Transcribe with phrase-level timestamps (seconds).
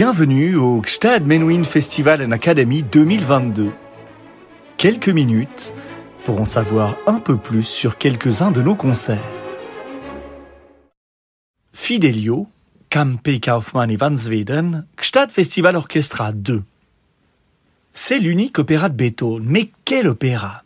[0.00, 3.72] Bienvenue au Gstad Menuhin Festival and Academy 2022.
[4.76, 5.74] Quelques minutes
[6.24, 9.18] pour en savoir un peu plus sur quelques-uns de nos concerts.
[11.72, 12.46] Fidelio,
[12.90, 16.62] Campe Kaufmann et Van Zweden, Gstad Festival Orchestra 2.
[17.92, 20.62] C'est l'unique opéra de Beethoven, mais quel opéra?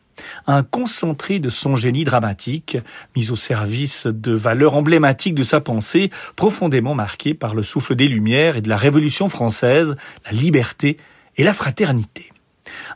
[0.47, 2.79] Un concentré de son génie dramatique,
[3.17, 8.09] mis au service de valeurs emblématiques de sa pensée, profondément marquées par le souffle des
[8.09, 10.97] Lumières et de la Révolution française, la liberté
[11.37, 12.31] et la fraternité.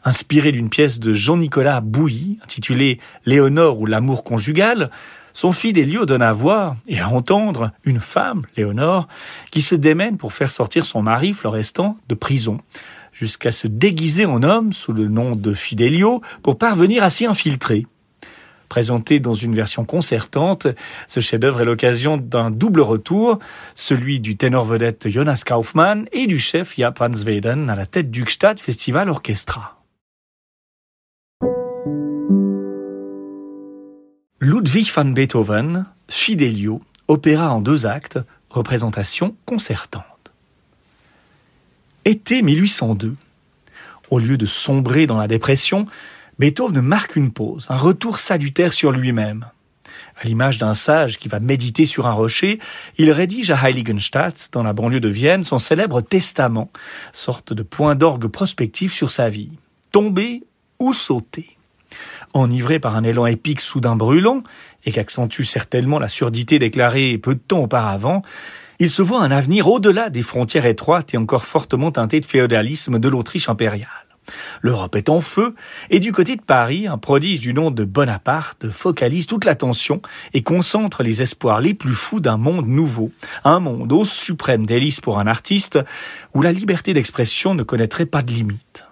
[0.05, 4.91] Inspiré d'une pièce de Jean-Nicolas Bouilly, intitulée Léonore ou l'amour conjugal,
[5.33, 9.07] son Fidelio donne à voir et à entendre une femme, Léonore,
[9.51, 12.59] qui se démène pour faire sortir son mari, Florestan, de prison,
[13.17, 17.87] jusqu'à se déguiser en homme sous le nom de Fidelio pour parvenir à s'y infiltrer.
[18.69, 20.67] Présenté dans une version concertante,
[21.07, 23.39] ce chef-d'œuvre est l'occasion d'un double retour,
[23.75, 28.11] celui du ténor vedette Jonas Kaufmann et du chef Jaap van Zweden à la tête
[28.11, 29.81] du Gstaad Festival Orchestra.
[34.41, 38.19] Ludwig van Beethoven, Fidelio, opéra en deux actes,
[38.51, 40.16] représentation concertante.
[42.07, 43.17] Été 1802.
[44.11, 45.87] Au lieu de sombrer dans la dépression,
[46.39, 49.47] Beethoven marque une pause, un retour salutaire sur lui-même.
[50.17, 52.61] À l'image d'un sage qui va méditer sur un rocher,
[52.97, 56.71] il rédige à Heiligenstadt, dans la banlieue de Vienne, son célèbre testament,
[57.13, 59.51] sorte de point d'orgue prospectif sur sa vie.
[59.91, 60.45] Tomber
[60.79, 61.57] ou sauter.
[62.35, 64.45] Enivré par un élan épique soudain brûlant,
[64.85, 68.23] et qu'accentue certainement la surdité déclarée peu de temps auparavant,
[68.79, 72.99] il se voit un avenir au-delà des frontières étroites et encore fortement teintées de féodalisme
[72.99, 73.89] de l'Autriche impériale.
[74.61, 75.55] L'Europe est en feu,
[75.91, 80.03] et du côté de Paris, un prodige du nom de Bonaparte focalise toute l'attention
[80.35, 83.13] et concentre les espoirs les plus fous d'un monde nouveau,
[83.45, 85.79] un monde au suprême délice pour un artiste,
[86.35, 88.85] où la liberté d'expression ne connaîtrait pas de limite.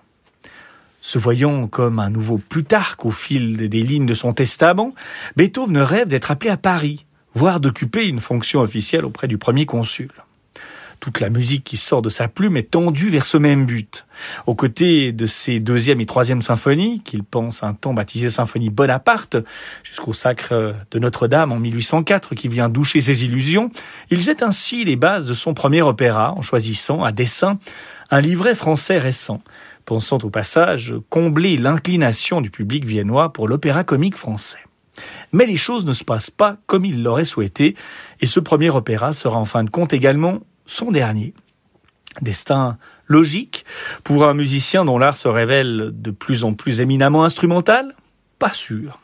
[1.01, 4.95] Se voyant comme un nouveau Plutarque au fil des lignes de son testament,
[5.37, 10.11] Beethoven rêve d'être appelé à Paris, voire d'occuper une fonction officielle auprès du premier consul.
[11.01, 14.07] Toute la musique qui sort de sa plume est tendue vers ce même but.
[14.47, 19.37] Aux côtés de ses deuxième et troisième symphonies, qu'il pense un temps baptiser symphonie Bonaparte,
[19.83, 23.71] jusqu'au sacre de Notre-Dame en 1804 qui vient doucher ses illusions,
[24.11, 27.59] il jette ainsi les bases de son premier opéra en choisissant à dessein
[28.11, 29.41] un livret français récent,
[29.85, 34.61] pensant au passage combler l'inclination du public viennois pour l'opéra comique français.
[35.33, 37.75] Mais les choses ne se passent pas comme il l'aurait souhaité,
[38.21, 41.35] et ce premier opéra sera en fin de compte également son dernier.
[42.21, 43.65] Destin logique
[44.05, 47.95] pour un musicien dont l'art se révèle de plus en plus éminemment instrumental
[48.39, 49.01] Pas sûr.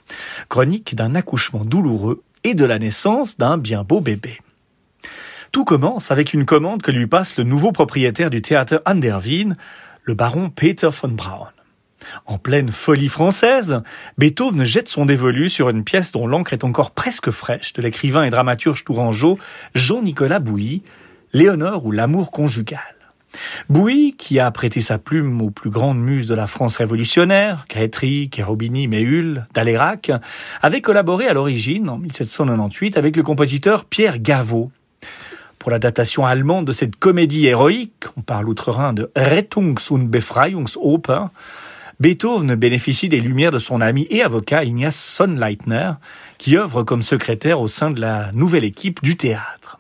[0.49, 4.39] Chronique d'un accouchement douloureux et de la naissance d'un bien beau bébé.
[5.53, 9.55] Tout commence avec une commande que lui passe le nouveau propriétaire du théâtre Anderwien,
[10.05, 11.49] le baron Peter von Braun.
[12.27, 13.83] En pleine folie française,
[14.19, 18.25] Beethoven jette son dévolu sur une pièce dont l'encre est encore presque fraîche de l'écrivain
[18.25, 19.39] et dramaturge tourangeau
[19.75, 20.83] Jean-Nicolas Bouilly,
[21.33, 22.81] Léonore ou l'amour conjugal.
[23.69, 28.29] Bouilly, qui a prêté sa plume aux plus grandes muses de la France révolutionnaire, Caetri,
[28.35, 30.11] Cherubini, Méhul, Dalérac,
[30.63, 34.73] avait collaboré à l'origine, en 1798, avec le compositeur Pierre Gaveau.
[35.59, 41.27] Pour l'adaptation allemande de cette comédie héroïque, on parle outre-Rhin de Rettungs- und Befreiungsoper,
[42.01, 45.93] Beethoven bénéficie des lumières de son ami et avocat Ignaz Sonnleitner,
[46.39, 49.79] qui œuvre comme secrétaire au sein de la nouvelle équipe du théâtre.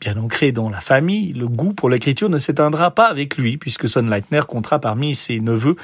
[0.00, 3.90] Bien ancré dans la famille, le goût pour l'écriture ne s'éteindra pas avec lui, puisque
[3.90, 5.76] Sonnleitner comptera parmi ses neveux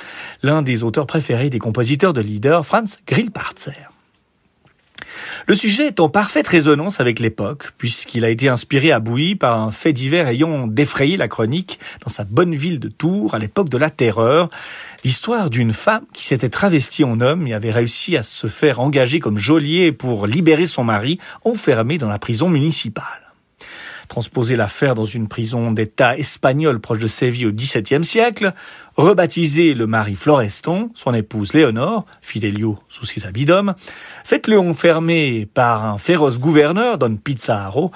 [0.43, 3.91] l'un des auteurs préférés des compositeurs de leader, Franz Grillparzer.
[5.47, 9.59] Le sujet est en parfaite résonance avec l'époque, puisqu'il a été inspiré à Bouilly par
[9.59, 13.71] un fait divers ayant défrayé la chronique dans sa bonne ville de Tours à l'époque
[13.71, 14.51] de la Terreur,
[15.05, 19.21] l'histoire d'une femme qui s'était travestie en homme et avait réussi à se faire engager
[19.21, 23.20] comme geôlier pour libérer son mari enfermé dans la prison municipale
[24.11, 28.53] transposer l'affaire dans une prison d'État espagnole proche de Séville au XVIIe siècle,
[28.97, 33.75] rebaptiser le mari Florestan, son épouse Léonore, Fidelio sous ses habits d'homme,
[34.25, 37.93] faites-le enfermer par un féroce gouverneur, Don Pizarro,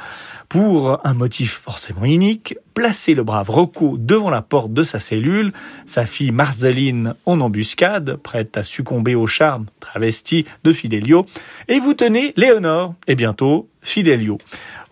[0.49, 5.53] pour un motif forcément inique, placer le brave Rocco devant la porte de sa cellule,
[5.85, 11.27] sa fille Marceline en embuscade, prête à succomber au charme travesti de Fidelio,
[11.67, 14.39] et vous tenez Léonore, et bientôt Fidelio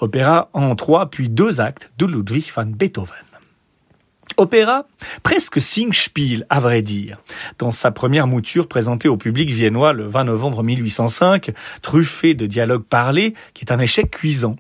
[0.03, 3.17] opéra en trois puis deux actes de Ludwig van Beethoven.
[4.37, 4.85] Opéra
[5.23, 7.19] presque Singspiel, à vrai dire.
[7.59, 11.53] Dans sa première mouture présentée au public viennois le 20 novembre 1805,
[11.83, 14.57] truffé de dialogues parlés, qui est un échec cuisant.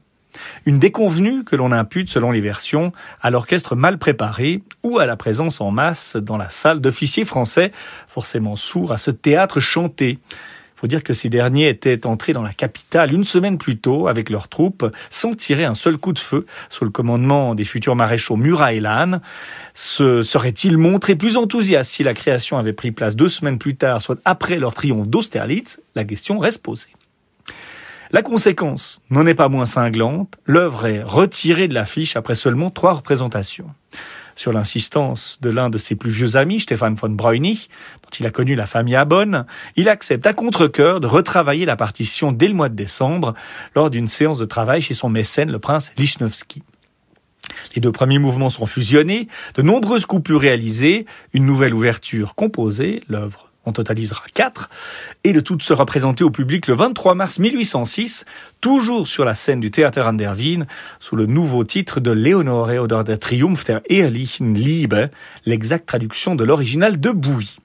[0.65, 5.17] Une déconvenue que l'on impute, selon les versions, à l'orchestre mal préparé ou à la
[5.17, 7.73] présence en masse dans la salle d'officiers français,
[8.07, 10.19] forcément sourds à ce théâtre chanté
[10.83, 14.31] faut dire que ces derniers étaient entrés dans la capitale une semaine plus tôt avec
[14.31, 18.35] leurs troupes, sans tirer un seul coup de feu, sous le commandement des futurs maréchaux
[18.35, 19.21] Murat et Lannes.
[19.75, 24.03] Se seraient-ils montrés plus enthousiastes si la création avait pris place deux semaines plus tard,
[24.03, 25.81] soit après leur triomphe d'Austerlitz?
[25.95, 26.91] La question reste posée.
[28.11, 30.35] La conséquence n'en est pas moins cinglante.
[30.47, 33.71] L'œuvre est retirée de l'affiche après seulement trois représentations
[34.37, 37.69] sur l'insistance de l'un de ses plus vieux amis, Stéphane von Breunig,
[38.03, 39.47] dont il a connu la famille à Bonn,
[39.77, 43.35] il accepte à contre-cœur de retravailler la partition dès le mois de décembre,
[43.75, 46.63] lors d'une séance de travail chez son mécène, le prince Lichnowsky.
[47.75, 53.52] Les deux premiers mouvements sont fusionnés, de nombreuses coupures réalisées, une nouvelle ouverture composée, l'œuvre
[53.65, 54.71] on totalisera quatre,
[55.25, 58.25] et le tout se représenter au public le 23 mars 1806,
[58.61, 60.67] toujours sur la scène du Théâtre an der Wien,
[61.01, 65.11] sous le nouveau titre de Leonore oder der Triumph der ehrlichen Liebe,
[65.47, 67.62] l'exacte traduction de l'original de Bouy.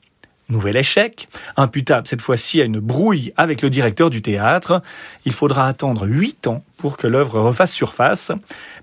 [0.49, 1.27] Nouvel échec,
[1.57, 4.81] imputable cette fois-ci à une brouille avec le directeur du théâtre.
[5.25, 8.31] Il faudra attendre huit ans pour que l'œuvre refasse surface.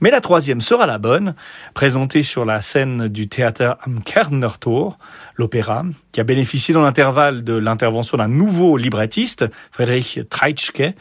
[0.02, 1.34] Mais la troisième sera la bonne,
[1.72, 4.99] présentée sur la scène du théâtre am Kernertor,
[5.37, 10.94] l'opéra, qui a bénéficié dans l'intervalle de l'intervention d'un nouveau librettiste, Friedrich Treitschke,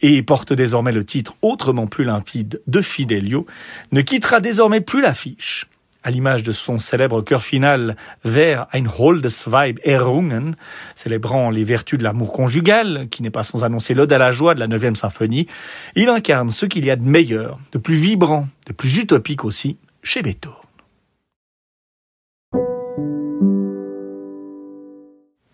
[0.00, 3.46] et porte désormais le titre autrement plus limpide de Fidelio,
[3.92, 5.66] ne quittera désormais plus l'affiche
[6.06, 10.54] à l'image de son célèbre chœur final vers Ein holdes Weib errungen,
[10.94, 14.54] célébrant les vertus de l'amour conjugal, qui n'est pas sans annoncer l'ode à la joie
[14.54, 15.48] de la neuvième symphonie,
[15.96, 19.78] il incarne ce qu'il y a de meilleur, de plus vibrant, de plus utopique aussi,
[20.04, 20.54] chez Beethoven.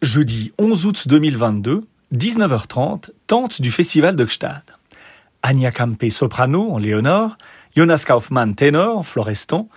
[0.02, 4.64] Jeudi 11 août 2022, 19h30, tente du festival de Gstad.
[5.43, 7.38] Anya Campe soprano en Léonore,
[7.75, 9.70] Jonas Kaufmann ténor, Florestan,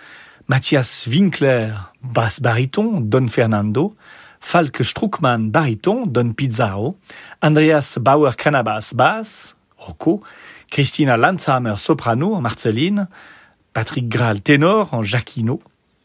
[0.47, 3.95] Matthias Winkler, basse baryton, Don Fernando,
[4.39, 6.95] Falk Struckmann, baryton, Don Pizzao,
[7.41, 10.21] Andreas Bauer-Canabas, basse, Rocco,
[10.69, 13.07] Christina Lanzhammer, soprano, en Marceline,
[13.73, 15.61] Patrick Graal, ténor, en Jacquino,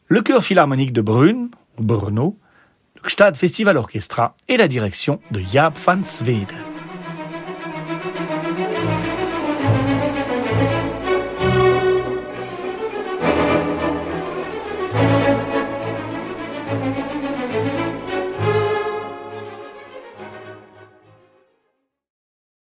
[0.07, 2.39] le chœur philharmonique de Brune, ou Brno,
[2.97, 6.80] le Gstad Festival Orchestra et la direction de Jaap van Sweden.